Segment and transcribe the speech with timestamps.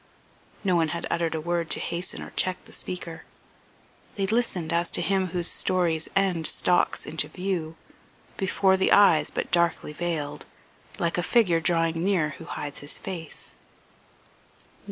[0.63, 3.23] No one had uttered a word to hasten or check the speaker.
[4.15, 7.75] They listened as to him whose story's end stalks into view,
[8.35, 10.47] before the eyes but darkly veiled,
[10.97, 13.53] like a figure drawing near who hides his face.